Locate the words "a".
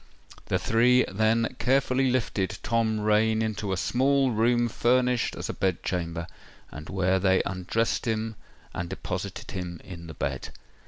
3.71-3.77, 5.47-5.53